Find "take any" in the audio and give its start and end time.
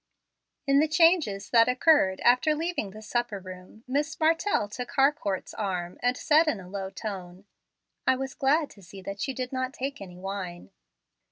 9.75-10.17